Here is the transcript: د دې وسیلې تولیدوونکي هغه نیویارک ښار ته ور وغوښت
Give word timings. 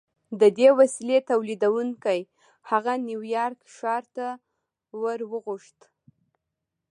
د 0.41 0.43
دې 0.57 0.69
وسیلې 0.79 1.19
تولیدوونکي 1.29 2.19
هغه 2.69 2.93
نیویارک 3.07 3.59
ښار 3.75 4.03
ته 4.15 4.27
ور 5.01 5.19
وغوښت 5.31 5.79